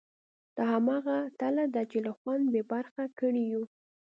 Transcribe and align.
دا 0.55 0.63
همغه 0.73 1.17
تله 1.39 1.65
ده 1.73 1.81
چې 1.91 1.97
له 2.05 2.11
خوند 2.17 2.45
بې 2.53 2.61
برخې 2.71 3.05
کړي 3.19 3.43
یو. 3.53 3.63